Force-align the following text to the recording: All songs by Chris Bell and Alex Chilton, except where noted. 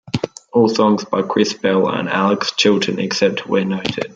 All 0.51 0.67
songs 0.67 1.05
by 1.05 1.21
Chris 1.21 1.53
Bell 1.53 1.87
and 1.87 2.09
Alex 2.09 2.53
Chilton, 2.53 2.97
except 2.97 3.47
where 3.47 3.63
noted. 3.65 4.07